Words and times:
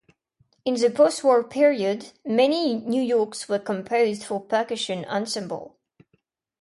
In 0.65 0.73
the 0.73 0.89
post-war 0.89 1.43
period, 1.43 2.13
many 2.25 2.73
new 2.73 3.15
works 3.19 3.47
were 3.47 3.59
composed 3.59 4.23
for 4.23 4.41
percussion 4.41 5.05
ensemble. 5.05 5.77